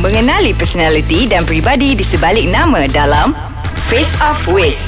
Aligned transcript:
Mengenali 0.00 0.56
personaliti 0.56 1.28
dan 1.28 1.44
pribadi 1.44 1.92
di 1.92 2.00
sebalik 2.00 2.48
nama 2.48 2.88
dalam 2.88 3.36
Face 3.92 4.16
Off 4.24 4.48
With. 4.48 4.80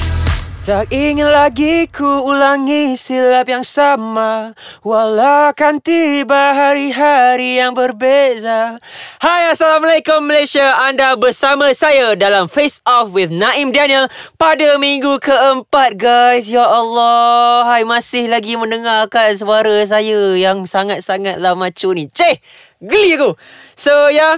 Tak 0.65 0.89
ingin 0.89 1.29
lagi 1.29 1.85
ku 1.85 2.25
ulangi 2.25 2.97
silap 2.97 3.45
yang 3.45 3.61
sama. 3.61 4.57
Walau 4.81 5.53
akan 5.53 5.77
tiba 5.85 6.57
hari-hari 6.57 7.61
yang 7.61 7.77
berbeza. 7.77 8.81
Hai 9.21 9.53
Assalamualaikum 9.53 10.25
Malaysia. 10.25 10.81
Anda 10.81 11.13
bersama 11.13 11.69
saya 11.77 12.17
dalam 12.17 12.49
Face 12.49 12.81
Off 12.81 13.13
with 13.13 13.29
Naim 13.29 13.69
Daniel 13.69 14.09
Pada 14.41 14.81
minggu 14.81 15.21
keempat 15.21 15.93
guys. 15.93 16.49
Ya 16.49 16.65
Allah. 16.65 17.69
Hai 17.69 17.85
masih 17.85 18.33
lagi 18.33 18.57
mendengarkan 18.57 19.37
suara 19.37 19.77
saya 19.85 20.33
Yang 20.33 20.73
sangat-sangatlah 20.73 21.53
macu 21.53 21.93
ni. 21.93 22.09
Ceh 22.09 22.41
Geli 22.81 23.13
aku. 23.13 23.37
So 23.77 24.09
ya 24.09 24.17
yeah, 24.17 24.33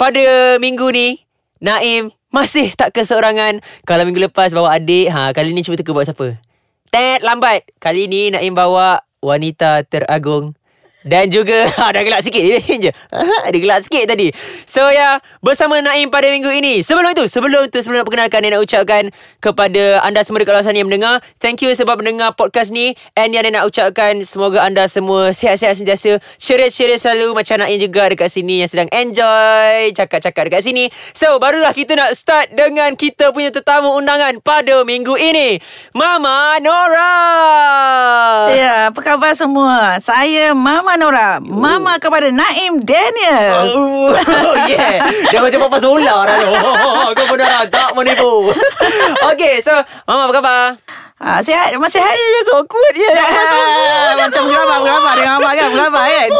Pada 0.00 0.56
minggu 0.56 0.88
ni 0.96 1.28
Naim 1.60 2.08
masih 2.32 2.72
tak 2.72 2.96
keseorangan. 2.96 3.60
Kalau 3.84 4.08
minggu 4.08 4.32
lepas 4.32 4.48
bawa 4.48 4.80
adik 4.80 5.12
ha, 5.12 5.28
Kali 5.36 5.52
ni 5.52 5.60
cuba 5.60 5.76
teka 5.76 5.92
bawa 5.92 6.08
siapa? 6.08 6.40
Ted 6.88 7.20
lambat. 7.20 7.68
Kali 7.76 8.08
ni 8.08 8.32
Naim 8.32 8.56
bawa 8.56 9.04
Wanita 9.20 9.84
teragung 9.84 10.56
dan 11.00 11.32
juga 11.32 11.64
ha, 11.80 11.88
Dah 11.96 12.02
gelak 12.04 12.20
sikit 12.20 12.42
je. 12.68 12.90
Ada 13.48 13.56
gelak 13.56 13.80
sikit 13.88 14.04
tadi. 14.04 14.28
So 14.68 14.84
ya 14.92 14.96
yeah, 14.96 15.14
Bersama 15.40 15.80
Naim 15.80 16.12
pada 16.12 16.28
minggu 16.28 16.52
ini. 16.52 16.84
Sebelum 16.84 17.16
itu 17.16 17.24
Sebelum 17.24 17.72
itu 17.72 17.80
Sebelum 17.80 18.04
nak 18.04 18.06
perkenalkan 18.08 18.44
Yang 18.44 18.52
nak 18.52 18.62
ucapkan 18.64 19.02
Kepada 19.40 20.04
anda 20.04 20.20
semua 20.20 20.44
Dekat 20.44 20.52
luar 20.60 20.64
sana 20.64 20.76
yang 20.76 20.88
mendengar 20.92 21.24
Thank 21.40 21.64
you 21.64 21.72
sebab 21.72 22.04
mendengar 22.04 22.36
podcast 22.36 22.68
ni. 22.68 22.92
And 23.16 23.32
yang 23.32 23.48
nak 23.48 23.64
ucapkan 23.64 24.20
Semoga 24.28 24.60
anda 24.60 24.84
semua 24.92 25.32
Sihat-sihat 25.32 25.80
sentiasa. 25.80 26.20
Ceria-ceria 26.36 27.00
selalu. 27.00 27.32
Macam 27.32 27.64
Naim 27.64 27.80
juga 27.80 28.12
Dekat 28.12 28.28
sini 28.28 28.60
Yang 28.60 28.76
sedang 28.76 28.90
enjoy 28.92 29.96
Cakap-cakap 29.96 30.52
dekat 30.52 30.62
sini. 30.68 30.92
So 31.16 31.40
barulah 31.40 31.72
kita 31.72 31.96
nak 31.96 32.12
start 32.12 32.52
Dengan 32.52 32.92
kita 32.92 33.32
punya 33.32 33.48
tetamu 33.48 33.96
undangan 33.96 34.36
Pada 34.44 34.84
minggu 34.84 35.16
ini. 35.16 35.56
Mama 35.96 36.60
Nora! 36.60 37.16
Ya 38.52 38.92
apa 38.92 39.00
khabar 39.00 39.32
semua? 39.32 39.96
Saya 40.04 40.52
Mama 40.52 40.89
Mama 40.90 41.06
Nora 41.06 41.38
Mama 41.38 41.92
kepada 42.02 42.34
Naim 42.34 42.82
Daniel 42.82 43.70
Oh, 43.70 44.10
oh 44.10 44.56
yeah 44.66 44.98
Dah 45.30 45.38
macam 45.38 45.70
papa 45.70 45.78
Zola 45.78 46.26
dah 46.26 46.38
oh, 46.50 47.14
Kau 47.14 47.30
benar 47.30 47.62
tak 47.70 47.94
menipu 47.94 48.50
Okay 49.30 49.62
so 49.62 49.70
Mama 50.02 50.26
apa 50.26 50.34
khabar? 50.34 50.62
Ha, 51.20 51.38
sihat? 51.46 51.78
Masih 51.78 52.00
sihat? 52.00 52.16
Ya, 52.16 52.40
so 52.48 52.64
kuat 52.64 52.94
je. 52.96 53.04
Ya, 53.04 53.28
macam 54.24 54.48
gelabah, 54.48 54.78
gelabah 54.80 55.12
dengan 55.20 55.32
Mama 55.36 55.50
kan? 55.52 55.68
Gelabah 55.68 56.04
kan? 56.08 56.30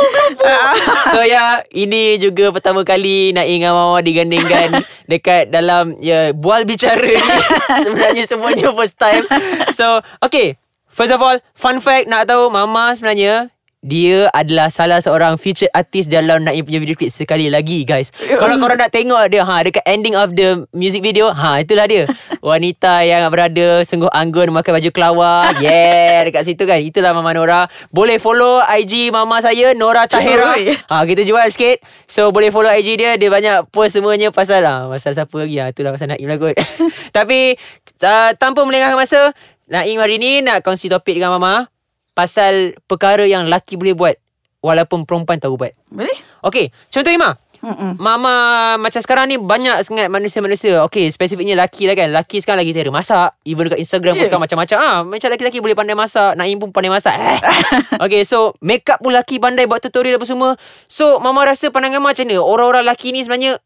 so, 1.12 1.18
ya, 1.20 1.60
ini 1.68 2.16
juga 2.16 2.48
pertama 2.48 2.80
kali 2.80 3.36
nak 3.36 3.44
ingat 3.44 3.76
Mama 3.76 4.00
digandingkan 4.00 4.80
dekat 5.04 5.52
dalam 5.52 6.00
ya 6.00 6.32
bual 6.32 6.64
bicara 6.64 6.96
ni. 6.96 7.20
sebenarnya 7.84 8.24
semuanya 8.24 8.72
first 8.72 8.96
time. 8.96 9.28
So, 9.76 10.00
okay. 10.24 10.56
First 10.88 11.12
of 11.12 11.20
all, 11.20 11.44
fun 11.52 11.84
fact 11.84 12.08
nak 12.08 12.32
tahu 12.32 12.48
Mama 12.48 12.96
sebenarnya 12.96 13.52
dia 13.80 14.28
adalah 14.36 14.68
salah 14.68 15.00
seorang 15.00 15.40
featured 15.40 15.72
artist 15.72 16.12
dalam 16.12 16.44
Naim 16.44 16.68
punya 16.68 16.84
video 16.84 16.92
clip 16.92 17.08
sekali 17.08 17.48
lagi 17.48 17.88
guys. 17.88 18.12
Kalau 18.12 18.60
korang 18.60 18.76
nak 18.76 18.92
tengok 18.92 19.32
dia 19.32 19.40
ha 19.40 19.64
dekat 19.64 19.80
ending 19.88 20.12
of 20.12 20.36
the 20.36 20.68
music 20.76 21.00
video, 21.00 21.32
ha 21.32 21.64
itulah 21.64 21.88
dia. 21.88 22.04
Wanita 22.44 23.00
yang 23.08 23.24
berada 23.32 23.80
sungguh 23.88 24.12
anggun 24.12 24.52
memakai 24.52 24.76
baju 24.76 24.90
kelawar. 24.92 25.56
Yeah, 25.64 26.28
dekat 26.28 26.44
situ 26.44 26.68
guys. 26.68 26.84
Itulah 26.84 27.16
Mama 27.16 27.32
Nora. 27.32 27.72
Boleh 27.88 28.20
follow 28.20 28.60
IG 28.60 29.08
mama 29.08 29.40
saya 29.40 29.72
Nora 29.72 30.04
Tahira. 30.04 30.60
Ha 30.60 30.96
kita 31.08 31.24
jual 31.24 31.48
sikit. 31.48 31.80
So 32.04 32.28
boleh 32.36 32.52
follow 32.52 32.68
IG 32.68 33.00
dia. 33.00 33.16
Dia 33.16 33.32
banyak 33.32 33.72
post 33.72 33.96
semuanya 33.96 34.28
pasal 34.28 34.60
lah. 34.60 34.92
Pasal 34.92 35.16
siapa 35.16 35.32
lagi 35.40 35.56
ha 35.56 35.72
itulah 35.72 35.96
pasal 35.96 36.12
Naim 36.12 36.28
lah 36.28 36.36
kot. 36.36 36.52
Tapi 37.16 37.56
uh, 38.04 38.30
tanpa 38.36 38.60
melengahkan 38.60 39.00
masa, 39.00 39.32
Naim 39.72 39.96
hari 39.96 40.20
ni 40.20 40.44
nak 40.44 40.60
kongsi 40.60 40.92
topik 40.92 41.16
dengan 41.16 41.40
mama 41.40 41.72
pasal 42.20 42.76
perkara 42.84 43.24
yang 43.24 43.48
laki 43.48 43.80
boleh 43.80 43.96
buat 43.96 44.14
walaupun 44.60 45.08
perempuan 45.08 45.40
tahu 45.40 45.56
buat. 45.56 45.72
Boleh? 45.88 46.16
Okey, 46.44 46.68
contoh 46.92 47.08
Ima. 47.08 47.32
Mm-mm. 47.60 48.00
Mama 48.00 48.32
macam 48.80 49.04
sekarang 49.04 49.28
ni 49.28 49.36
banyak 49.36 49.84
sangat 49.84 50.08
manusia-manusia. 50.08 50.80
Okey, 50.88 51.12
spesifiknya 51.12 51.56
laki 51.60 51.84
lah 51.84 51.92
kan. 51.92 52.08
Laki 52.08 52.40
sekarang 52.40 52.64
lagi 52.64 52.72
terima 52.72 53.04
masak. 53.04 53.36
Even 53.44 53.68
dekat 53.68 53.84
Instagram 53.84 54.16
yeah. 54.16 54.20
pun 54.20 54.26
sekarang 54.28 54.44
macam-macam. 54.48 54.76
Ah, 54.80 54.98
macam 55.04 55.28
laki-laki 55.28 55.58
boleh 55.60 55.76
pandai 55.76 55.96
masak. 55.96 56.40
Naim 56.40 56.56
pun 56.56 56.72
pandai 56.72 56.88
masak. 56.88 57.12
Eh. 57.20 57.40
Okey, 58.08 58.24
so 58.24 58.56
makeup 58.64 59.04
pun 59.04 59.12
laki 59.12 59.36
pandai 59.36 59.68
buat 59.68 59.84
tutorial 59.84 60.16
apa 60.16 60.24
semua. 60.24 60.56
So, 60.88 61.20
mama 61.20 61.44
rasa 61.44 61.68
pandangan 61.68 62.00
macam 62.00 62.24
ni. 62.24 62.40
Orang-orang 62.40 62.80
laki 62.80 63.12
ni 63.12 63.28
sebenarnya 63.28 63.60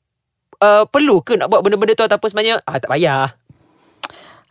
uh, 0.58 0.90
perlu 0.90 1.22
ke 1.22 1.38
nak 1.38 1.54
buat 1.54 1.62
benda-benda 1.62 1.94
tu 1.94 2.02
ataupun 2.02 2.28
sebenarnya 2.34 2.66
ah 2.66 2.78
tak 2.82 2.90
payah. 2.90 3.30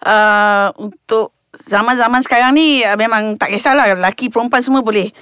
Uh, 0.03 0.71
untuk 0.79 1.35
zaman-zaman 1.53 2.21
sekarang 2.25 2.57
ni 2.57 2.81
uh, 2.81 2.97
memang 2.97 3.37
tak 3.37 3.53
kisahlah. 3.53 3.93
Lelaki 3.93 4.29
perempuan 4.33 4.61
semua 4.65 4.81
boleh. 4.81 5.13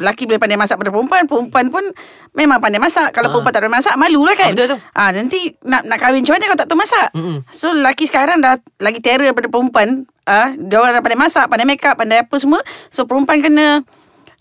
Lelaki 0.00 0.24
boleh 0.24 0.40
pandai 0.40 0.56
masak 0.56 0.80
pada 0.80 0.88
perempuan 0.88 1.28
perempuan 1.28 1.68
pun 1.68 1.84
memang 2.32 2.58
pandai 2.62 2.80
masak. 2.80 3.12
Kalau 3.12 3.28
ha. 3.28 3.32
perempuan 3.34 3.52
tak 3.52 3.62
pandai 3.66 3.76
masak 3.82 3.94
malulah 3.98 4.34
kan. 4.38 4.50
Ha, 4.50 4.56
betul 4.56 4.68
tu. 4.72 4.78
Ha, 4.78 5.02
nanti 5.12 5.40
nak 5.66 5.82
nak 5.84 5.98
kahwin 6.00 6.24
macam 6.24 6.34
mana 6.38 6.44
kalau 6.48 6.60
tak 6.64 6.68
tahu 6.70 6.78
masak? 6.80 7.08
Mm-mm. 7.12 7.38
so 7.52 7.66
lelaki 7.74 8.04
sekarang 8.08 8.38
dah 8.40 8.56
lagi 8.80 8.98
terror 9.04 9.26
daripada 9.28 9.48
perempuan. 9.52 10.08
Ah 10.22 10.50
ha, 10.50 10.54
dia 10.54 10.78
orang 10.78 10.94
dah 10.96 11.02
pandai 11.02 11.20
masak 11.20 11.44
pandai 11.50 11.66
make 11.66 11.84
up 11.84 11.98
pandai 11.98 12.24
apa 12.24 12.36
semua. 12.40 12.62
So 12.88 13.04
perempuan 13.04 13.42
kena 13.42 13.82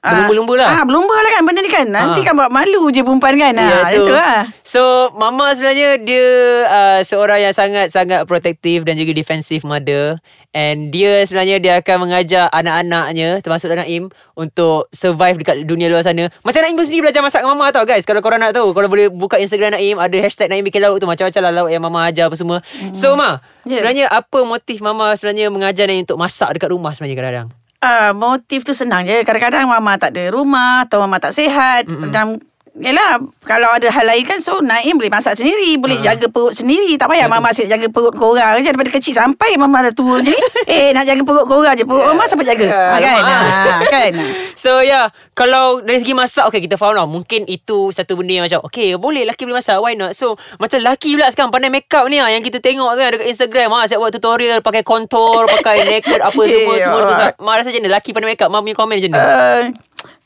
Berlumba-lumba 0.02 0.54
lah. 0.58 0.68
Ah, 0.74 0.82
Berlumba 0.82 1.14
lah 1.14 1.30
kan 1.30 1.42
benda 1.46 1.62
ni 1.62 1.70
kan. 1.70 1.86
Nanti 1.86 2.26
ha. 2.26 2.26
kan 2.26 2.34
buat 2.34 2.50
malu 2.50 2.90
je 2.90 3.06
perempuan 3.06 3.38
kan. 3.38 3.54
Ya, 3.54 3.86
ah, 3.86 3.90
Itu 3.94 4.10
lah. 4.10 4.50
So 4.66 5.14
Mama 5.14 5.54
sebenarnya 5.54 6.02
Dia 6.02 6.26
uh, 6.66 7.00
Seorang 7.06 7.38
yang 7.38 7.54
sangat-sangat 7.54 8.26
Protective 8.26 8.82
Dan 8.82 8.98
juga 8.98 9.14
defensive 9.14 9.62
mother. 9.62 10.18
And 10.58 10.90
dia 10.90 11.22
sebenarnya 11.30 11.62
Dia 11.62 11.74
akan 11.86 12.10
mengajar 12.10 12.50
Anak-anaknya 12.50 13.46
Termasuk 13.46 13.70
Naim 13.78 14.10
Untuk 14.34 14.90
survive 14.90 15.38
Dekat 15.38 15.70
dunia 15.70 15.86
luar 15.94 16.02
sana. 16.02 16.34
Macam 16.42 16.66
Naim 16.66 16.74
pun 16.74 16.86
sendiri 16.90 17.06
Belajar 17.06 17.22
masak 17.22 17.46
dengan 17.46 17.54
Mama 17.54 17.70
tau 17.70 17.86
guys 17.86 18.02
Kalau 18.02 18.26
korang 18.26 18.42
nak 18.42 18.58
tahu. 18.58 18.74
Kalau 18.74 18.90
boleh 18.90 19.14
buka 19.14 19.38
Instagram 19.38 19.78
Naim 19.78 20.02
Ada 20.02 20.18
hashtag 20.18 20.50
Naim 20.50 20.66
bikin 20.66 20.82
lauk 20.82 20.98
tu 20.98 21.06
Macam-macam 21.06 21.42
lah 21.46 21.52
lauk 21.62 21.70
Yang 21.70 21.84
Mama 21.86 22.00
ajar 22.10 22.26
apa 22.26 22.36
semua. 22.42 22.66
Mm. 22.82 22.98
So 22.98 23.14
Ma 23.14 23.38
yeah. 23.70 23.86
Sebenarnya 23.86 24.06
apa 24.10 24.40
motif 24.42 24.82
Mama 24.82 25.14
sebenarnya 25.14 25.54
Mengajar 25.54 25.86
Naim 25.86 26.10
untuk 26.10 26.18
masak 26.18 26.58
Dekat 26.58 26.74
rumah 26.74 26.98
sebenarnya 26.98 27.22
kadang-kadang 27.22 27.61
uh, 27.82 28.12
motif 28.14 28.64
tu 28.64 28.72
senang 28.72 29.04
je. 29.04 29.26
Kadang-kadang 29.26 29.68
mama 29.68 29.98
tak 29.98 30.16
ada 30.16 30.30
rumah 30.32 30.86
atau 30.86 31.02
mama 31.04 31.18
tak 31.18 31.36
sihat 31.36 31.90
mm-hmm. 31.90 32.12
dan 32.14 32.40
Yelah 32.82 33.22
Kalau 33.46 33.70
ada 33.70 33.88
hal 33.94 34.06
lain 34.10 34.26
kan 34.26 34.42
So 34.42 34.58
Naim 34.60 34.98
boleh 34.98 35.14
masak 35.14 35.38
sendiri 35.38 35.78
Boleh 35.78 36.02
uh. 36.02 36.04
jaga 36.04 36.26
perut 36.28 36.58
sendiri. 36.58 36.98
Tak 36.98 37.14
payah 37.14 37.30
Mama 37.30 37.54
asyik 37.54 37.70
jaga 37.70 37.88
perut 37.94 38.14
korang 38.18 38.58
je. 38.60 38.74
Daripada 38.74 38.90
kecil 38.90 39.14
sampai 39.14 39.54
Mama 39.56 39.86
dah 39.86 39.94
tua 39.94 40.18
je 40.26 40.34
Eh 40.66 40.90
nak 40.92 41.06
jaga 41.06 41.22
perut 41.22 41.46
korang 41.46 41.78
je. 41.78 41.86
Perut 41.86 42.02
yeah. 42.02 42.12
Mama 42.12 42.24
siapa 42.26 42.44
jaga. 42.44 42.66
Yeah. 42.66 42.90
ha, 42.90 42.98
kan? 42.98 43.22
ha, 43.22 43.86
kan? 43.86 44.12
So 44.66 44.82
yeah 44.82 45.14
Kalau 45.38 45.86
dari 45.86 46.02
segi 46.02 46.18
masak 46.18 46.50
Okay 46.50 46.66
kita 46.66 46.76
faham 46.82 46.98
lah. 46.98 47.06
Mungkin 47.06 47.46
itu 47.46 47.94
Satu 47.94 48.18
benda 48.18 48.42
yang 48.42 48.46
macam 48.50 48.66
Okay 48.66 48.98
boleh 48.98 49.30
Laki 49.30 49.46
boleh 49.46 49.62
masak 49.62 49.78
Why 49.78 49.94
not? 49.94 50.18
So 50.18 50.36
macam 50.58 50.82
laki 50.82 51.14
pula 51.16 51.30
sekarang 51.30 51.54
Pandai 51.54 51.70
make 51.70 51.88
up 51.94 52.10
ni 52.10 52.18
lah 52.18 52.34
Yang 52.34 52.50
kita 52.50 52.60
tengok 52.66 52.98
tu 52.98 53.00
kan 53.00 53.10
Dekat 53.14 53.28
Instagram. 53.30 53.70
Ha, 53.78 53.86
Siap 53.86 54.00
buat 54.02 54.12
tutorial 54.12 54.60
Pakai 54.66 54.82
contour 54.82 55.46
Pakai 55.46 55.86
naked 55.94 56.20
Apa 56.20 56.42
semua 56.50 56.74
hey, 56.74 56.82
Semua 56.82 57.00
tu. 57.06 57.14
Mak 57.46 57.54
rasa 57.62 57.70
macam 57.70 57.82
mana 57.86 57.94
Laki 57.94 58.10
pandai 58.12 58.30
make 58.34 58.42
up 58.42 58.50
Mak 58.50 58.62
punya 58.66 58.76
komen 58.76 58.96
macam 58.98 59.12
mana 59.14 59.22
uh, 59.22 59.62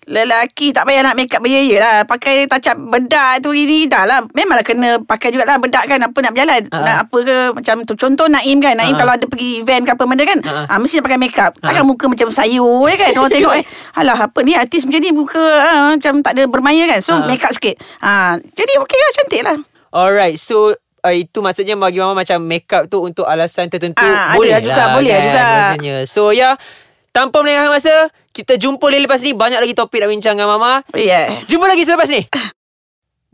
Lelaki 0.05 0.69
tak 0.69 0.85
payah 0.85 1.01
nak 1.01 1.17
make 1.17 1.33
up 1.33 1.41
berjaya 1.41 1.75
lah 1.81 1.97
Pakai 2.05 2.45
touch 2.45 2.69
up 2.69 2.77
bedak 2.77 3.41
tu 3.41 3.57
ini 3.57 3.89
Dah 3.89 4.05
lah 4.05 4.21
Memanglah 4.38 4.61
kena 4.61 5.01
pakai 5.01 5.33
jugalah 5.33 5.57
bedak 5.57 5.89
kan 5.89 5.97
Apa 5.97 6.17
nak 6.21 6.31
berjalan 6.38 6.61
uh-huh. 6.69 6.85
Nak 6.85 6.97
apa 7.09 7.17
ke 7.25 7.35
Macam 7.57 7.75
tu 7.89 7.93
Contoh 7.97 8.29
Naim 8.29 8.61
kan 8.61 8.77
Naim 8.77 8.94
uh-huh. 8.94 9.01
kalau 9.01 9.13
ada 9.17 9.25
pergi 9.25 9.65
event 9.65 9.81
ke 9.81 9.91
apa 9.97 10.03
benda 10.05 10.23
kan 10.29 10.39
uh-huh. 10.45 10.65
ha, 10.69 10.77
Mesti 10.77 11.01
nak 11.01 11.05
pakai 11.09 11.17
make 11.17 11.38
up 11.41 11.57
uh-huh. 11.57 11.65
Takkan 11.65 11.85
muka 11.89 12.05
macam 12.05 12.29
sayur 12.29 12.85
ya 12.85 12.95
kan 13.01 13.11
Orang 13.17 13.33
tengok 13.33 13.53
eh 13.57 13.65
Alah 13.97 14.19
apa 14.29 14.39
ni 14.45 14.53
artis 14.53 14.85
macam 14.85 15.01
ni 15.01 15.09
Muka 15.09 15.41
ha, 15.41 15.97
macam 15.97 16.13
tak 16.21 16.33
ada 16.38 16.44
bermaya 16.45 16.85
kan 16.85 17.01
So 17.01 17.17
uh-huh. 17.17 17.25
make 17.25 17.41
up 17.41 17.57
sikit 17.57 17.81
ha, 18.05 18.38
Jadi 18.38 18.73
okey 18.85 18.99
lah 19.01 19.11
cantik 19.17 19.41
lah 19.41 19.57
Alright 19.89 20.38
so 20.38 20.77
Uh, 21.06 21.21
itu 21.21 21.38
maksudnya 21.38 21.77
bagi 21.77 22.01
mama 22.01 22.25
macam 22.25 22.41
make 22.41 22.65
up 22.74 22.89
tu 22.89 22.97
untuk 22.97 23.30
alasan 23.30 23.69
tertentu 23.69 24.01
ah, 24.01 24.33
boleh 24.33 24.57
ada 24.57 24.65
juga, 24.65 24.74
lah 24.74 24.88
boleh 24.97 25.13
kan, 25.13 25.21
juga. 25.21 25.45
Maksudnya. 25.45 25.95
So 26.09 26.33
ya 26.33 26.41
yeah, 26.41 26.53
tanpa 27.15 27.39
melengahkan 27.39 27.71
masa 27.71 28.12
kita 28.35 28.59
jumpa 28.59 28.91
lagi 28.91 29.07
lepas 29.07 29.23
ni 29.23 29.31
Banyak 29.31 29.63
lagi 29.63 29.71
topik 29.71 30.03
nak 30.03 30.12
bincang 30.12 30.35
dengan 30.35 30.59
Mama. 30.59 30.83
Yeah. 30.91 31.47
Jumpa 31.47 31.71
lagi 31.71 31.88
selepas 31.88 32.12
ni 32.12 32.27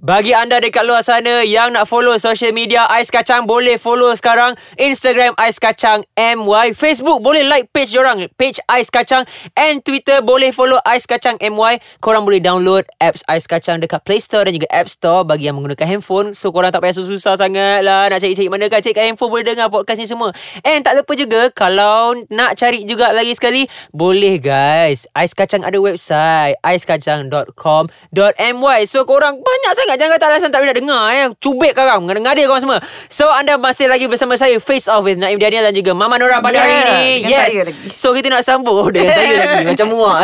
Bagi 0.02 0.34
anda 0.34 0.58
dekat 0.58 0.82
luar 0.82 1.06
sana 1.06 1.46
yang 1.46 1.78
nak 1.78 1.86
follow 1.86 2.18
social 2.18 2.50
media 2.50 2.90
Ais 2.90 3.14
Kacang 3.14 3.46
boleh 3.46 3.78
follow 3.78 4.10
sekarang 4.18 4.58
Instagram 4.82 5.38
Ais 5.38 5.62
Kacang 5.62 6.02
MY 6.18 6.74
Facebook 6.74 7.22
boleh 7.22 7.46
like 7.46 7.70
page 7.70 7.94
orang 7.94 8.26
Page 8.34 8.58
Ais 8.66 8.90
Kacang 8.90 9.30
And 9.54 9.86
Twitter 9.86 10.26
boleh 10.26 10.50
follow 10.50 10.82
Ais 10.90 11.06
Kacang 11.06 11.38
MY 11.38 11.78
Korang 12.02 12.26
boleh 12.26 12.42
download 12.42 12.90
apps 12.98 13.22
Ais 13.30 13.46
Kacang 13.46 13.78
dekat 13.78 14.02
Play 14.02 14.18
Store 14.18 14.42
dan 14.42 14.58
juga 14.58 14.66
App 14.74 14.90
Store 14.90 15.22
Bagi 15.22 15.46
yang 15.46 15.62
menggunakan 15.62 15.86
handphone. 15.86 16.34
So 16.34 16.50
korang 16.50 16.74
tak 16.74 16.82
payah 16.82 16.98
susah-susah 16.98 17.38
sangat 17.38 17.86
lah 17.86 18.10
Nak 18.10 18.26
cari-cari 18.26 18.50
mana 18.50 18.74
kan 18.74 18.82
Cari 18.82 18.98
kat 18.98 19.06
handphone 19.06 19.30
boleh 19.30 19.54
dengar 19.54 19.70
podcast 19.70 20.02
ni 20.02 20.10
semua. 20.10 20.34
And 20.66 20.82
tak 20.82 20.98
lupa 20.98 21.14
juga 21.14 21.54
Kalau 21.54 22.18
nak 22.34 22.58
cari 22.58 22.90
juga 22.90 23.14
lagi 23.14 23.38
sekali 23.38 23.70
Boleh 23.94 24.42
guys. 24.42 25.06
Ais 25.14 25.38
Kacang 25.38 25.62
ada 25.62 25.78
website 25.78 26.58
aiskacang.com.my 26.66 28.80
So 28.90 29.06
korang 29.06 29.38
banyak 29.38 29.74
sangat 29.78 29.91
ingat 29.92 30.00
Jangan 30.00 30.14
kata 30.14 30.26
alasan 30.28 30.50
tak 30.50 30.60
boleh 30.60 30.72
nak 30.72 30.80
dengar 30.80 31.02
eh. 31.10 31.28
Cubit 31.38 31.72
korang 31.72 32.02
Ngada-ngada 32.02 32.42
korang 32.46 32.62
semua 32.62 32.78
So 33.08 33.28
anda 33.28 33.60
masih 33.60 33.86
lagi 33.86 34.08
bersama 34.08 34.34
saya 34.34 34.56
Face 34.58 34.88
Off 34.88 35.04
with 35.04 35.18
Naim 35.18 35.36
Daniel 35.36 35.68
Dan 35.68 35.76
juga 35.76 35.92
Mama 35.92 36.16
Nora 36.16 36.40
pada 36.40 36.54
Yeah, 36.54 36.64
hari 36.64 36.76
ini 36.80 37.12
dengan 37.28 37.76
Yes. 37.76 38.00
So 38.00 38.12
kita 38.12 38.28
nak 38.28 38.42
sambung 38.42 38.78
Oh 38.78 38.88
dengan 38.88 39.12
saya 39.12 39.32
lagi 39.38 39.64
Macam 39.72 39.88
muak 39.90 40.20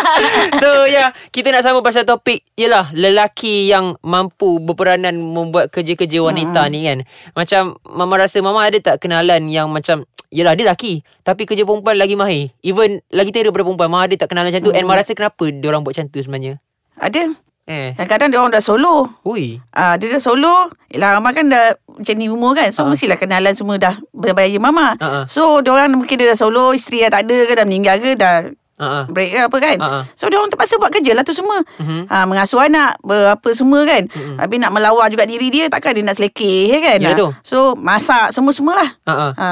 So 0.60 0.84
ya 0.84 0.92
yeah, 0.92 1.08
Kita 1.28 1.48
nak 1.48 1.62
sambung 1.62 1.80
pasal 1.80 2.04
topik 2.04 2.44
Yelah 2.54 2.92
Lelaki 2.92 3.66
yang 3.66 3.96
mampu 4.00 4.60
Berperanan 4.60 5.16
Membuat 5.16 5.70
kerja-kerja 5.70 6.20
wanita 6.20 6.60
Hmm. 6.60 6.70
ni 6.70 6.80
kan 6.82 6.98
Macam 7.32 7.62
Mama 7.84 8.18
rasa 8.18 8.38
Mama 8.38 8.60
ada 8.60 8.76
tak 8.76 9.00
kenalan 9.00 9.48
Yang 9.48 9.66
macam 9.66 9.96
Yelah 10.28 10.52
dia 10.52 10.64
lelaki 10.64 11.00
Tapi 11.22 11.44
kerja 11.44 11.64
perempuan 11.64 11.96
lagi 11.96 12.12
mahir 12.12 12.52
Even 12.60 13.00
Lagi 13.08 13.30
terror 13.30 13.48
daripada 13.48 13.64
perempuan 13.64 13.88
Mama 13.88 14.04
ada 14.04 14.14
tak 14.14 14.28
kenalan 14.28 14.50
macam 14.50 14.62
tu 14.62 14.70
And 14.70 14.84
Hmm. 14.84 14.86
Mama 14.86 15.00
rasa 15.00 15.12
kenapa 15.12 15.44
Diorang 15.48 15.80
buat 15.80 15.94
macam 15.94 16.06
tu 16.06 16.20
sebenarnya 16.20 16.60
Ada. 16.94 17.47
Eh 17.68 17.92
Kadang-kadang 17.92 18.28
dia 18.32 18.38
orang 18.40 18.50
dah 18.50 18.64
solo. 18.64 19.20
Ui 19.22 19.60
Ah, 19.70 20.00
dia 20.00 20.08
dah 20.08 20.18
solo. 20.18 20.72
Yelah, 20.88 21.20
Mama 21.20 21.36
kan 21.36 21.46
dah 21.46 21.76
macam 21.84 22.14
ni 22.16 22.26
umur 22.26 22.56
kan. 22.56 22.72
So, 22.72 22.82
Ah. 22.82 22.88
mestilah 22.88 23.14
kenalan 23.14 23.52
semua 23.52 23.76
dah 23.76 24.00
berbaya 24.10 24.56
Mama. 24.56 24.96
Ah, 24.96 25.04
ah. 25.04 25.24
So, 25.28 25.60
dia 25.60 25.68
orang 25.68 25.92
mungkin 25.92 26.16
dia 26.16 26.26
dah 26.26 26.38
solo. 26.38 26.72
Isteri 26.72 27.04
dah 27.04 27.12
tak 27.12 27.28
ada 27.28 27.38
ke, 27.44 27.52
dah 27.52 27.66
meninggal 27.68 28.00
ke, 28.00 28.16
dah 28.16 28.48
uh-uh. 28.78 29.04
break 29.06 29.30
ke 29.30 29.40
apa 29.44 29.56
kan. 29.58 29.76
Ah, 29.78 29.92
ah. 30.00 30.02
So, 30.16 30.26
dia 30.26 30.40
orang 30.40 30.48
terpaksa 30.48 30.80
buat 30.80 30.88
kerja 30.88 31.12
lah 31.12 31.20
tu 31.20 31.36
semua. 31.36 31.60
Mhm. 31.76 32.08
Ha, 32.08 32.24
mengasuh 32.24 32.64
anak, 32.64 32.96
berapa 33.00 33.48
semua 33.52 33.84
kan. 33.84 34.08
Mhm. 34.08 34.40
Habis 34.40 34.58
nak 34.58 34.72
melawar 34.72 35.06
juga 35.06 35.28
diri 35.28 35.52
dia, 35.52 35.68
takkan 35.68 35.92
dia 35.92 36.00
nak 36.00 36.16
selekeh 36.16 36.72
ya 36.72 36.78
kan. 36.80 36.98
Ya, 36.98 37.12
Ah. 37.12 37.18
tu. 37.18 37.28
So, 37.44 37.76
masak 37.76 38.32
semua-semualah. 38.32 38.96
Uh-uh. 39.04 39.32
Ha. 39.36 39.48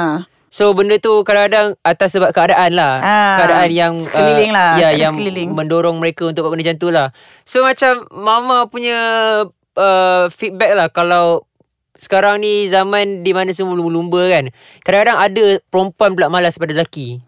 So 0.47 0.71
benda 0.71 0.95
tu 0.95 1.21
kadang-kadang 1.21 1.75
atas 1.83 2.15
sebab 2.15 2.31
keadaan 2.31 2.71
lah. 2.71 3.03
Ah, 3.03 3.35
keadaan 3.37 3.69
yang 3.69 3.93
sekeliling 3.99 4.51
lah, 4.51 4.79
Ya, 4.79 4.95
yang 4.95 5.13
sekeliling. 5.13 5.51
mendorong 5.51 5.99
mereka 5.99 6.23
untuk 6.25 6.47
buat 6.47 6.55
benda 6.55 6.71
macam 6.71 6.79
tu 6.79 6.89
lah. 6.89 7.07
So 7.43 7.61
macam 7.61 8.07
mama 8.09 8.65
punya 8.65 8.99
uh, 9.75 10.23
feedback 10.31 10.71
lah 10.73 10.87
kalau 10.87 11.43
sekarang 11.97 12.39
ni 12.39 12.69
zaman 12.69 13.25
di 13.25 13.33
mana 13.33 13.51
semua 13.51 13.73
lumba-lumba 13.73 14.21
kan. 14.29 14.45
Kadang-kadang 14.81 15.17
ada 15.17 15.45
perempuan 15.67 16.15
pula 16.15 16.29
malas 16.29 16.55
pada 16.55 16.71
lelaki. 16.71 17.19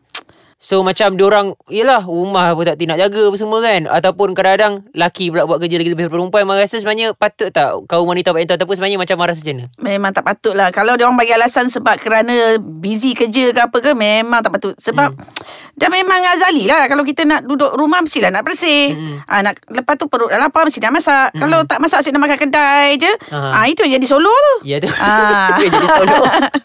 So 0.59 0.83
macam 0.83 1.15
diorang 1.15 1.55
Yelah 1.71 2.03
rumah 2.03 2.51
pun 2.51 2.67
tak 2.67 2.83
nak 2.83 2.99
jaga 2.99 3.31
apa 3.31 3.37
semua 3.39 3.63
kan? 3.63 3.87
Ataupun 3.87 4.35
kadang-kadang 4.35 4.83
Laki 4.91 5.31
pula 5.31 5.47
buat 5.47 5.63
kerja 5.63 5.79
lagi 5.79 5.95
lebih 5.95 6.11
perempuan 6.11 6.43
Mara 6.43 6.67
rasa 6.67 6.83
sebenarnya 6.83 7.15
Patut 7.15 7.47
tak 7.47 7.79
Kaum 7.87 8.03
wanita 8.03 8.35
buat 8.35 8.43
tu? 8.43 8.59
Ataupun 8.59 8.75
sebenarnya 8.75 8.99
macam 8.99 9.15
Mara 9.15 9.31
rasa 9.31 9.39
macam 9.39 9.55
mana? 9.55 9.65
Memang 9.79 10.11
tak 10.11 10.27
patut 10.27 10.53
lah. 10.59 10.67
Kalau 10.75 10.99
dia 10.99 11.07
orang 11.07 11.15
bagi 11.15 11.31
alasan 11.31 11.71
Sebab 11.71 11.95
kerana 12.03 12.59
Busy 12.59 13.15
kerja 13.15 13.55
ke 13.55 13.59
apa 13.71 13.77
ke 13.79 13.95
Memang 13.95 14.43
tak 14.43 14.51
patut. 14.59 14.75
Sebab 14.75 15.09
Hmm. 15.09 15.25
Dah 15.79 15.87
memang 15.87 16.19
azali 16.27 16.67
lah. 16.67 16.91
Kalau 16.91 17.07
kita 17.07 17.23
nak 17.23 17.47
duduk 17.47 17.71
rumah 17.79 18.03
Mestilah 18.03 18.27
nak 18.29 18.43
bersih. 18.43 18.91
Hmm. 18.91 19.23
ha, 19.23 19.39
nak, 19.39 19.63
Lepas 19.71 19.95
tu 19.95 20.11
perut 20.11 20.27
dah 20.27 20.35
lapar 20.35 20.67
Mesti 20.67 20.83
nak 20.83 20.99
masak. 20.99 21.29
Kalau 21.39 21.63
tak 21.63 21.79
masak 21.79 22.03
Asyik 22.03 22.11
nak 22.11 22.23
makan 22.27 22.37
kedai 22.37 22.99
je. 22.99 23.11
Ha, 23.31 23.63
Itu 23.71 23.87
yang 23.87 23.95
jadi 23.95 24.07
solo 24.11 24.27
tu. 24.27 24.67
Ya 24.67 24.83
tu. 24.83 24.91
Ah. 24.99 25.55
Itu 25.55 25.71
yang 25.71 25.73
jadi 25.79 25.89
solo 25.95 26.19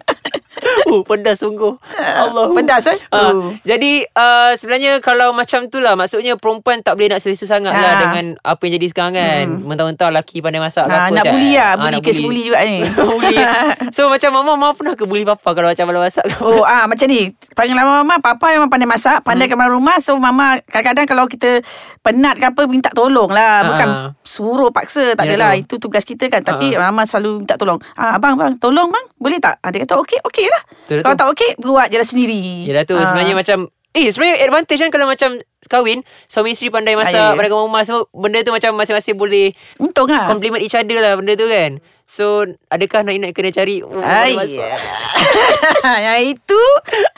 Uh, 0.94 1.02
pedas 1.04 1.36
sungguh. 1.36 1.74
Allah 2.22 2.44
Pedas, 2.52 2.84
eh? 2.86 2.98
Ah, 3.08 3.30
Uh. 3.30 3.56
Jadi 3.60 4.06
uh, 4.06 4.52
sebenarnya 4.54 4.98
kalau 4.98 5.32
macam 5.32 5.66
tu 5.66 5.78
lah 5.78 5.94
Maksudnya 5.94 6.34
perempuan 6.34 6.78
tak 6.78 6.94
boleh 6.94 7.10
nak 7.10 7.18
selesa 7.18 7.44
sangat 7.44 7.72
lah 7.72 7.82
Ah. 7.84 8.00
Dengan 8.04 8.24
apa 8.38 8.60
yang 8.62 8.72
jadi 8.76 8.86
sekarang 8.88 9.14
kan. 9.14 9.46
Mentah-mentah 9.60 10.08
lelaki 10.08 10.38
pandai 10.38 10.58
masak 10.58 10.84
ke 10.84 10.90
ha, 10.90 10.96
apa 11.00 11.10
Nak 11.10 11.20
macam- 11.20 11.34
bully 11.34 11.52
lah 11.52 11.64
Ah, 11.64 11.74
Bully 11.76 11.90
nak 11.90 12.00
kes 12.00 12.18
bully 12.18 12.42
juga 12.44 12.58
ni. 12.62 12.76
Bully. 13.10 13.36
So 13.96 14.06
macam 14.06 14.30
mama 14.32 14.52
Mama 14.54 14.70
pernah 14.72 14.94
ke 14.94 15.02
bully 15.02 15.24
papa 15.24 15.50
Kalau 15.50 15.66
macam 15.66 15.84
malam 15.84 16.02
masak 16.02 16.24
ke 16.24 16.36
Oh 16.38 16.62
ah 16.62 16.84
macam 16.84 17.06
ni. 17.06 17.20
Pengalaman 17.52 17.94
mama 18.00 18.14
Papa 18.18 18.46
memang 18.50 18.68
pandai 18.68 18.86
masak 18.86 19.20
Pandai 19.20 19.46
hmm. 19.46 19.66
rumah. 19.68 19.96
So 19.98 20.14
mama 20.16 20.60
Kadang-kadang 20.62 21.06
kalau 21.06 21.24
kita 21.26 21.60
Penat 22.00 22.36
ke 22.36 22.46
apa 22.46 22.62
Minta 22.64 22.90
tolong 22.90 23.28
lah. 23.28 23.64
Bukan 23.64 23.88
Ah. 23.88 24.08
Suruh 24.20 24.68
paksa 24.68 25.12
Tak 25.12 25.24
Ya, 25.24 25.34
adalah. 25.34 25.52
tu. 25.54 25.62
Itu 25.64 25.74
tugas 25.80 26.02
kita 26.02 26.28
kan. 26.28 26.40
Tapi 26.40 26.72
Ah. 26.72 26.86
mama 26.86 27.04
selalu 27.04 27.40
minta 27.40 27.54
tolong. 27.54 27.78
Ah, 27.94 28.14
Abang 28.14 28.34
bang 28.34 28.54
Tolong 28.56 28.88
bang. 28.88 29.06
Boleh 29.16 29.38
tak? 29.38 29.56
Ah, 29.58 29.68
Dia 29.68 29.82
kata 29.82 29.96
okey 29.98 30.20
Okey 30.22 30.46
lah 30.46 30.62
Betul, 30.84 31.00
Kalau 31.00 31.14
betul. 31.14 31.18
tak 31.18 31.28
okey 31.32 31.50
Buat 31.58 31.86
je 31.88 31.96
lah 31.96 32.06
sendiri. 32.06 32.42
Yelah 32.64 32.84
tu. 32.84 32.94
Ah. 32.94 33.08
sebenarnya 33.08 33.34
macam 33.34 33.58
Eh 33.90 34.06
sebenarnya 34.08 34.36
advantage 34.42 34.80
kan 34.80 34.90
Kalau 34.90 35.06
macam 35.06 35.30
kahwin 35.64 35.98
Suami 36.26 36.52
isteri 36.52 36.68
pandai 36.68 36.92
masak 36.92 37.14
Ah, 37.14 37.16
ya, 37.16 37.24
ya. 37.30 37.34
Pandai 37.34 37.50
rumah 37.50 37.82
semua 37.82 38.04
Benda 38.10 38.40
tu 38.40 38.50
macam 38.50 38.70
masing-masing 38.74 39.16
boleh 39.16 39.56
Untung 39.76 40.06
lah. 40.06 40.26
Compliment 40.26 40.60
each 40.60 40.74
other 40.74 40.98
lah 40.98 41.16
Benda 41.16 41.32
tu 41.32 41.46
kan. 41.46 41.78
So 42.04 42.44
adakah 42.68 43.00
nak 43.00 43.16
nak 43.18 43.32
kena 43.32 43.48
cari 43.48 43.80
oh, 43.80 43.96
Ay? 43.96 44.36
Yang 46.04 46.36
itu. 46.36 46.62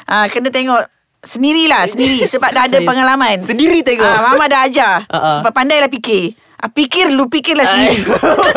Ah, 0.07 0.31
Kena 0.31 0.49
tengok 0.49 0.87
Sendirilah 1.21 1.91
Sendiri. 1.91 2.23
Sebab 2.23 2.55
dah 2.55 2.71
ada 2.71 2.79
pengalaman. 2.81 3.43
Sendiri 3.43 3.83
tengok. 3.83 4.07
Ah, 4.07 4.31
Mama 4.31 4.47
dah 4.47 4.63
ajar. 4.63 5.03
Ah. 5.11 5.43
Sebab 5.43 5.51
pandailah 5.51 5.91
fikir 5.91 6.39
ah, 6.59 6.69
Fikir 6.69 7.13
lu 7.13 7.27
fikirlah 7.27 7.67
sendiri. 7.67 8.03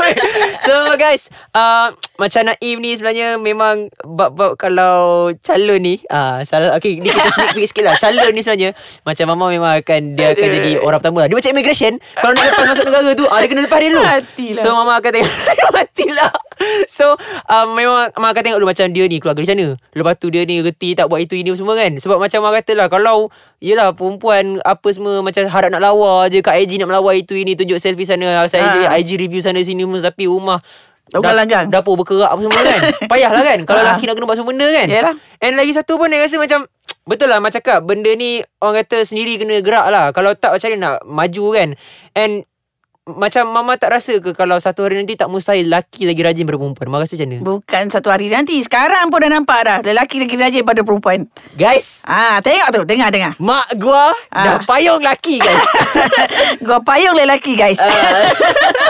So 0.65 0.73
guys 0.95 1.27
uh, 1.53 1.95
Macam 2.15 2.51
Naim 2.51 2.77
ni 2.79 2.93
sebenarnya 2.93 3.39
Memang 3.39 3.87
Bab-bab 4.03 4.59
kalau 4.59 5.29
Calon 5.39 5.79
ni 5.79 5.95
uh, 6.07 6.43
salah, 6.43 6.75
Okay 6.75 6.99
ni 6.99 7.07
kita 7.07 7.29
sneak 7.31 7.51
peek 7.55 7.67
sikit 7.69 7.83
lah. 7.87 7.95
Calon 7.97 8.31
ni 8.31 8.41
sebenarnya 8.41 8.71
Macam 9.03 9.25
Mama 9.29 9.45
memang 9.49 9.79
akan 9.79 10.01
Dia 10.19 10.35
akan 10.35 10.45
Aduh. 10.45 10.57
jadi 10.57 10.71
orang 10.79 10.99
pertama. 10.99 11.21
Dia 11.25 11.35
macam 11.37 11.51
immigration. 11.53 11.93
Kalau 12.19 12.33
nak 12.35 12.45
lepas 12.49 12.65
masuk 12.75 12.85
negara 12.87 13.09
tu 13.15 13.25
uh, 13.25 13.39
Dia 13.39 13.47
kena 13.47 13.61
lepas 13.65 13.79
dia 13.79 13.89
dulu. 13.89 14.03
Matilah. 14.03 14.63
So 14.63 14.67
Mama 14.75 14.93
akan 14.99 15.11
tengok 15.13 15.33
Matilah 15.77 16.31
So 16.89 17.15
um, 17.45 17.67
Memang 17.73 18.11
Mama 18.13 18.29
akan 18.29 18.41
tengok 18.41 18.59
dulu 18.59 18.69
Macam 18.69 18.85
dia 18.89 19.05
ni 19.05 19.17
keluarga 19.17 19.39
dia 19.39 19.47
macam 19.49 19.57
mana 19.57 19.67
Lepas 19.91 20.13
tu 20.15 20.27
dia 20.27 20.43
ni 20.43 20.59
reti 20.59 20.91
tak 20.91 21.07
buat 21.07 21.19
itu 21.19 21.33
ini 21.33 21.51
semua 21.53 21.73
kan 21.73 21.95
Sebab 21.95 22.17
macam 22.17 22.39
Mama 22.39 22.55
kata 22.55 22.71
lah 22.73 22.87
Kalau 22.87 23.31
Yelah 23.57 23.91
perempuan 23.91 24.59
Apa 24.61 24.87
semua 24.89 25.19
Macam 25.19 25.43
harap 25.45 25.69
nak 25.69 25.79
lawa 25.79 26.27
je 26.27 26.39
Kat 26.39 26.57
IG 26.57 26.77
nak 26.77 26.89
melawar 26.89 27.13
itu 27.13 27.33
ini 27.33 27.53
Tunjuk 27.53 27.77
selfie 27.77 28.03
sana 28.03 28.43
Ha. 28.43 28.95
IG 28.95 29.15
review 29.17 29.39
sana 29.39 29.59
sini 29.59 29.83
Tapi 29.83 30.25
rumah 30.25 30.59
Ugal 31.09 31.33
langgang. 31.33 31.73
Dapur 31.73 31.97
berkerak 31.97 32.29
apa 32.29 32.37
semua 32.37 32.61
kan 32.61 32.81
Payahlah 33.11 33.41
kan 33.41 33.59
Kalau 33.63 33.79
Ha. 33.79 33.85
lelaki 33.89 34.05
nak 34.05 34.13
kena 34.13 34.25
buat 34.25 34.37
semua 34.37 34.51
benda 34.51 34.67
kan 34.69 34.87
Yalah. 34.87 35.13
And 35.39 35.53
lagi 35.55 35.71
satu 35.71 35.95
pun 35.95 36.07
Saya 36.07 36.21
rasa 36.21 36.37
macam 36.37 36.59
Betul 37.03 37.27
lah 37.27 37.39
Macam 37.39 37.57
cakap 37.57 37.81
Benda 37.81 38.11
ni 38.13 38.39
Orang 38.59 38.77
kata 38.77 39.01
sendiri 39.01 39.37
kena 39.37 39.57
gerak 39.59 39.87
lah 39.87 40.11
Kalau 40.11 40.35
tak 40.35 40.53
macam 40.53 40.69
mana 40.69 40.77
nak 40.77 40.95
maju 41.03 41.45
kan 41.51 41.69
And 42.13 42.45
Macam 43.13 43.49
mama 43.49 43.73
tak 43.75 43.95
rasa 43.95 44.17
ke 44.17 44.31
Kalau 44.31 44.59
satu 44.59 44.85
hari 44.85 44.99
nanti 44.99 45.13
Tak 45.13 45.27
mustahil 45.27 45.65
Lelaki 45.65 46.05
lagi 46.05 46.21
rajin 46.21 46.43
daripada 46.45 46.61
perempuan 46.61 46.87
Mama 46.89 47.03
rasa 47.05 47.15
macam 47.15 47.29
mana? 47.29 47.41
Bukan 47.41 47.83
satu 47.89 48.07
hari 48.09 48.27
nanti. 48.27 48.55
Sekarang 48.59 49.09
pun 49.09 49.19
dah 49.19 49.31
nampak 49.31 49.59
dah. 49.63 49.77
Lelaki 49.81 50.21
lagi 50.21 50.35
rajin 50.35 50.63
pada 50.63 50.81
perempuan. 50.81 51.25
Guys! 51.55 52.01
Ah, 52.03 52.37
Tengok 52.39 52.69
tu. 52.69 52.81
Dengar 52.85 53.09
dengar. 53.09 53.33
Mak 53.37 53.77
gua 53.77 54.11
Ah. 54.29 54.43
Dah 54.43 54.57
payung 54.63 55.01
lelaki 55.01 55.41
guys. 55.41 55.63
Gua 56.65 56.79
payung 56.81 57.15
lelaki 57.15 57.53
guys. 57.55 57.79
Uh, 57.81 58.29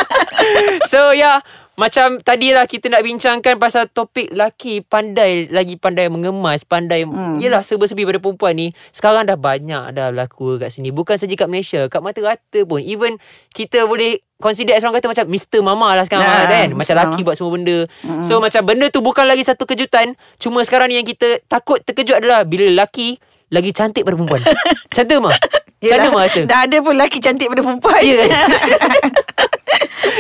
so 0.92 1.12
yeah 1.12 1.40
macam 1.80 2.20
tadilah 2.20 2.68
kita 2.68 2.92
nak 2.92 3.08
bincangkan 3.08 3.56
pasal 3.56 3.88
topik 3.88 4.36
laki 4.36 4.84
pandai 4.84 5.48
lagi 5.48 5.80
pandai 5.80 6.12
mengemas, 6.12 6.68
pandai 6.68 7.08
hmm. 7.08 7.40
yelah 7.40 7.64
serba-serbi 7.64 8.04
pada 8.04 8.20
perempuan 8.20 8.54
ni. 8.60 8.68
Sekarang 8.92 9.24
dah 9.24 9.40
banyak 9.40 9.96
dah 9.96 10.12
berlaku 10.12 10.60
kat 10.60 10.76
sini. 10.76 10.92
Bukan 10.92 11.16
saja 11.16 11.32
kat 11.32 11.48
Malaysia, 11.48 11.88
kat 11.88 12.04
mata 12.04 12.20
rata 12.20 12.60
pun. 12.68 12.84
Even 12.84 13.16
kita 13.56 13.88
boleh 13.88 14.20
consider 14.44 14.76
as 14.76 14.84
orang 14.84 15.00
kata 15.00 15.08
macam 15.08 15.26
Mr. 15.32 15.64
Mama 15.64 15.96
lah 15.96 16.04
sekarang 16.04 16.28
lah 16.28 16.46
kan. 16.52 16.68
Macam 16.76 16.84
Mr. 16.84 17.00
laki 17.00 17.20
Mama. 17.24 17.26
buat 17.32 17.36
semua 17.40 17.52
benda. 17.56 17.78
Hmm. 18.04 18.22
So 18.28 18.44
macam 18.44 18.62
benda 18.68 18.86
tu 18.92 19.00
bukan 19.00 19.24
lagi 19.24 19.48
satu 19.48 19.64
kejutan. 19.64 20.20
Cuma 20.36 20.60
sekarang 20.68 20.92
ni 20.92 21.00
yang 21.00 21.08
kita 21.08 21.40
takut 21.48 21.80
terkejut 21.80 22.20
adalah 22.20 22.44
bila 22.44 22.68
lelaki 22.68 23.16
lagi 23.50 23.72
cantik 23.74 24.06
pada 24.06 24.20
perempuan. 24.20 24.44
Tu 25.00 25.18
mah. 25.18 25.34
Macam 25.80 25.96
mana 25.96 26.10
mah 26.12 26.24
rasa? 26.28 26.42
Dah 26.44 26.60
ada 26.68 26.78
pun 26.84 26.92
lelaki 26.92 27.24
cantik 27.24 27.48
pada 27.48 27.64
perempuan 27.64 28.02
Ya. 28.04 28.28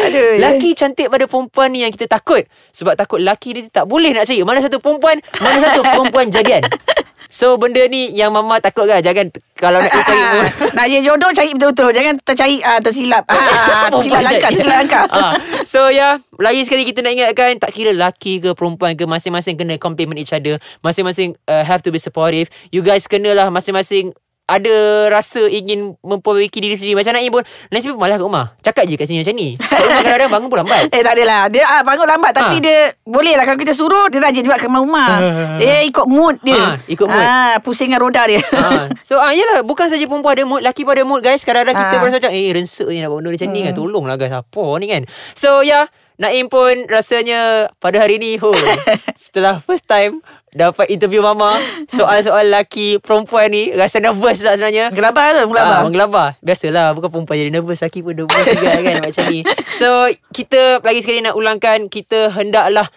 Aduh. 0.07 0.39
Laki 0.39 0.75
cantik 0.75 1.07
pada 1.07 1.25
perempuan 1.25 1.69
ni 1.71 1.83
yang 1.83 1.91
kita 1.93 2.05
takut. 2.09 2.43
Sebab 2.75 2.95
takut 2.95 3.19
laki 3.21 3.55
dia 3.55 3.63
tak 3.71 3.85
boleh 3.87 4.11
nak 4.11 4.27
cari. 4.27 4.41
Mana 4.43 4.59
satu 4.63 4.77
perempuan 4.81 5.19
Mana 5.39 5.57
satu 5.59 5.81
perempuan 5.81 6.27
jadian. 6.31 6.63
So 7.29 7.61
benda 7.61 7.85
ni 7.85 8.09
yang 8.17 8.33
mama 8.33 8.57
takut 8.57 8.89
kan. 8.89 9.05
Jangan 9.05 9.29
kalau 9.53 9.77
nak 9.77 9.93
cari 9.93 10.17
Ah, 10.17 10.49
Nak 10.73 10.85
jadi 10.89 11.05
jodoh 11.05 11.29
cari 11.29 11.53
betul-betul. 11.53 11.89
Jangan 11.93 12.13
tercari 12.25 12.57
ah, 12.65 12.79
tersilap. 12.81 13.23
Ah, 13.29 13.85
Tersilap 13.93 14.21
langkah 14.25 14.49
Tersilap 14.49 14.77
langkah. 14.81 15.05
Ah. 15.13 15.33
So 15.61 15.93
ya 15.93 15.93
yeah, 15.93 16.13
Lagi 16.41 16.65
sekali 16.65 16.89
kita 16.89 17.05
nak 17.05 17.13
ingatkan 17.13 17.61
Tak 17.61 17.69
kira 17.69 17.93
laki 17.93 18.41
ke 18.41 18.57
perempuan 18.57 18.97
ke 18.97 19.05
Masing-masing 19.05 19.61
kena 19.61 19.77
compliment 19.77 20.17
each 20.17 20.33
other. 20.33 20.57
Masing-masing 20.81 21.37
uh, 21.45 21.61
have 21.61 21.85
to 21.85 21.93
be 21.93 22.01
supportive. 22.01 22.49
You 22.73 22.81
guys 22.81 23.05
kenalah 23.05 23.53
masing-masing 23.53 24.17
ada 24.49 24.75
rasa 25.07 25.45
ingin 25.45 25.93
memperbaiki 26.01 26.57
diri 26.57 26.73
sendiri. 26.73 26.97
Macam 26.97 27.13
Naim 27.13 27.29
pun 27.29 27.45
Naim 27.69 27.85
pun 27.85 28.01
malas 28.01 28.17
kat 28.17 28.25
rumah. 28.25 28.45
Cakap 28.59 28.83
je 28.83 28.97
kat 28.97 29.05
sini 29.05 29.21
macam 29.21 29.35
ni. 29.37 29.53
Kat 29.53 29.77
rumah 29.77 29.97
kadang-kadang 30.01 30.31
bangun 30.33 30.47
pun 30.49 30.59
lambat. 30.59 30.83
Eh 30.95 31.01
tak 31.01 31.13
adalah. 31.13 31.41
Dia 31.47 31.63
ah, 31.63 31.81
bangun 31.85 32.07
lambat 32.07 32.31
Tapi 32.33 32.55
Ah. 32.57 32.59
dia 32.59 32.77
Boleh 33.03 33.37
lah. 33.37 33.45
Kalau 33.45 33.55
kita 33.55 33.71
suruh 33.71 34.09
Dia 34.09 34.19
rajin 34.19 34.41
juga 34.41 34.57
ke 34.57 34.65
rumah. 34.65 35.11
Dia 35.61 35.85
ikut 35.85 36.05
mood 36.05 36.41
dia. 36.41 36.57
Ah, 36.57 36.73
ikut 36.83 37.05
mood. 37.05 37.21
ah, 37.21 37.55
Pusingkan 37.61 38.01
roda 38.01 38.25
dia. 38.25 38.41
Ha. 38.41 38.89
So 39.07 39.15
ah, 39.15 39.29
yelah 39.29 39.61
Bukan 39.61 39.85
saja 39.85 40.01
perempuan 40.03 40.33
ada 40.33 40.43
mood 40.43 40.61
Laki 40.61 40.81
pun 40.81 40.97
ada 40.97 41.05
mood 41.05 41.21
guys. 41.21 41.45
Kadang-kadang 41.45 41.77
kita 41.77 41.95
Ah. 41.95 42.01
berasa 42.01 42.15
macam 42.17 42.31
Eh 42.33 42.49
rensek 42.49 42.87
ni 42.87 42.99
nak 42.99 43.13
buat 43.13 43.21
benda 43.21 43.29
macam 43.37 43.49
ni 43.49 43.59
kan. 43.61 43.73
Tolonglah 43.73 44.15
guys. 44.17 44.33
Apa 44.33 44.63
ni 44.77 44.85
kan? 44.89 45.03
So 45.33 45.61
ya 45.61 45.69
yeah, 45.69 45.85
Naim 46.19 46.51
pun 46.51 46.83
rasanya 46.85 47.71
Pada 47.77 47.95
hari 47.97 48.19
ni 48.19 48.35
oh, 48.37 48.51
Setelah 49.15 49.63
first 49.63 49.85
time 49.85 50.19
Dapat 50.49 50.89
interview 50.89 51.21
Mama. 51.21 51.61
Soal-soal 51.87 52.47
lelaki 52.47 52.97
Perempuan 52.97 53.47
ni 53.47 53.69
Rasa 53.69 53.97
nervous 53.97 54.37
pula 54.37 54.53
sebenarnya? 54.53 54.89
Gelabah 54.89 55.25
tu 55.29 55.37
Ah, 55.37 55.45
Gelabah. 55.45 55.79
Menggelabah 55.83 56.29
Biasalah 56.39 56.87
Bukan 56.91 57.09
perempuan 57.09 57.37
jadi 57.37 57.51
nervous 57.51 57.79
Laki 57.79 57.99
pun 57.99 58.13
nervous 58.13 58.45
juga 58.47 58.77
kan 58.77 58.95
Macam 58.99 59.23
ni. 59.27 59.39
So 59.71 59.87
Kita 60.29 60.79
lagi 60.79 60.99
sekali 60.99 61.21
nak 61.21 61.33
ulangkan 61.33 61.85
Kita 61.85 62.31
hendaklah 62.31 62.89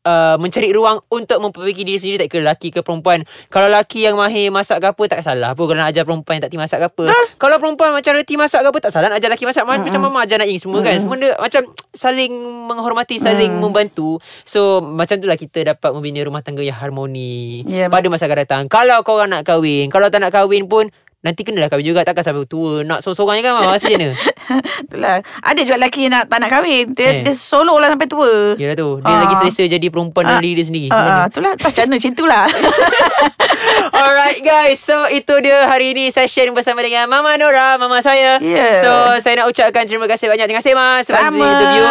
Uh, 0.00 0.40
mencari 0.40 0.72
ruang 0.72 1.04
untuk 1.12 1.36
memperbaiki 1.44 1.84
diri 1.84 2.00
sendiri 2.00 2.24
tak 2.24 2.32
kira 2.32 2.40
lelaki 2.48 2.72
ke 2.72 2.80
perempuan. 2.80 3.20
Kalau 3.52 3.68
lelaki 3.68 4.08
yang 4.08 4.16
mahir 4.16 4.48
masak 4.48 4.80
ke 4.80 4.88
apa 4.88 5.02
tak 5.12 5.20
salah 5.20 5.52
apa 5.52 5.60
kalau 5.60 5.76
nak 5.76 5.92
ajar 5.92 6.08
perempuan 6.08 6.40
yang 6.40 6.48
tak 6.48 6.48
reti 6.48 6.56
masak 6.56 6.78
ke 6.80 6.86
apa. 6.88 7.04
Kalau 7.36 7.60
perempuan 7.60 7.92
macam 7.92 8.12
reti 8.16 8.40
masak 8.40 8.64
ke 8.64 8.68
apa 8.72 8.78
tak 8.80 8.96
salah 8.96 9.12
nak 9.12 9.20
ajar 9.20 9.28
lelaki 9.28 9.44
masak. 9.44 9.68
Mm 9.68 9.84
macam 9.84 10.00
mama 10.00 10.24
ajar 10.24 10.40
Naim 10.40 10.56
semua 10.56 10.80
kan. 10.80 10.96
Semua 11.04 11.20
dia 11.20 11.36
macam 11.36 11.62
saling 11.92 12.32
menghormati 12.64 13.20
saling 13.20 13.52
membantu. 13.60 14.16
So 14.48 14.80
macam 14.80 15.20
itulah 15.20 15.36
kita 15.36 15.76
dapat 15.76 15.92
membina 15.92 16.24
rumah 16.24 16.40
tangga 16.40 16.64
yang 16.64 16.80
harmoni 16.80 17.68
Ya, 17.68 17.92
pada 17.92 18.08
masa 18.08 18.24
akan 18.24 18.38
datang. 18.40 18.62
Kalau 18.72 19.04
kau 19.04 19.20
orang 19.20 19.36
nak 19.36 19.44
kahwin 19.44 19.92
kalau 19.92 20.08
tak 20.08 20.24
nak 20.24 20.32
kahwin 20.32 20.64
pun 20.64 20.88
Nanti 21.20 21.44
kenalah 21.44 21.68
kahwin 21.68 21.84
juga. 21.84 22.00
Takkan 22.00 22.24
sampai 22.24 22.48
tua 22.48 22.80
Nak 22.80 23.04
sorang-sorang 23.04 23.36
je 23.36 23.42
kan 23.44 23.52
Masa 23.60 23.92
je 23.92 24.00
mana 24.00 24.16
Itulah. 24.84 25.16
Ada 25.40 25.60
juga 25.62 25.76
lelaki 25.76 26.06
yang 26.06 26.12
nak, 26.12 26.24
tak 26.26 26.38
nak 26.38 26.50
kahwin. 26.50 26.84
Dia, 26.92 27.08
Eh. 27.12 27.22
dia 27.22 27.34
solo 27.34 27.76
lah 27.76 27.88
sampai 27.88 28.06
tua. 28.06 28.54
Yelah 28.54 28.74
tu. 28.74 28.98
Dia 28.98 29.08
Ah. 29.08 29.20
lagi 29.20 29.34
selesa 29.38 29.62
jadi 29.68 29.86
perempuan 29.86 30.22
Ah. 30.22 30.28
Dalam 30.32 30.42
diri 30.42 30.54
dia 30.54 30.66
sendiri. 30.66 30.88
Ah, 30.88 30.96
Macam 30.96 31.10
mana? 31.12 31.26
itulah. 31.26 31.52
Tak 31.54 31.68
macam 31.68 31.82
mana? 31.82 31.94
Macam 31.96 32.10
itulah. 32.10 32.44
Alright 33.92 34.40
guys. 34.40 34.78
So 34.78 35.06
itu 35.06 35.34
dia 35.40 35.66
hari 35.66 35.92
ini. 35.92 36.08
Session 36.10 36.50
bersama 36.50 36.80
dengan 36.80 37.06
Mama 37.06 37.36
Nora 37.36 37.76
Mama 37.76 38.00
saya. 38.00 38.38
Yeah. 38.40 38.80
So 38.80 38.90
saya 39.20 39.42
nak 39.42 39.48
ucapkan 39.48 39.84
Terima 39.84 40.06
kasih 40.06 40.26
banyak. 40.26 40.46
Terima 40.46 40.58
kasih 40.58 40.74
Mas 40.74 41.06
Sebab 41.06 41.20
Sama. 41.20 41.44
interview. 41.44 41.84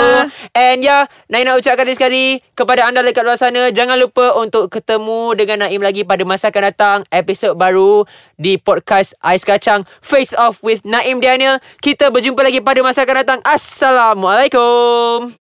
And 0.53 0.77
ya 0.79 0.97
Naim 1.27 1.45
nak 1.45 1.57
ucapkan 1.57 1.85
sekali 1.87 2.39
Kepada 2.51 2.85
anda 2.85 2.99
dekat 2.99 3.21
luar 3.21 3.35
sana 3.35 3.69
Jangan 3.69 3.95
lupa 3.95 4.33
untuk 4.35 4.67
ketemu 4.69 5.35
Dengan 5.35 5.57
Naim 5.61 5.79
lagi 5.79 6.01
Pada 6.01 6.23
masa 6.23 6.49
akan 6.49 6.63
datang. 6.65 6.97
Episod 7.09 7.53
baru 7.53 8.03
Di 8.35 8.55
podcast 8.55 9.13
Ais 9.19 9.43
Kacang 9.43 9.83
Face 9.99 10.31
Off 10.33 10.61
with 10.61 10.81
Naim 10.83 11.19
Diana. 11.19 11.59
Kita 11.77 12.07
berjumpa 12.09 12.41
lagi 12.49 12.65
pada 12.65 12.81
masa 12.81 13.05
akan 13.05 13.17
datang. 13.21 13.39
Assalamualaikum 13.45 15.37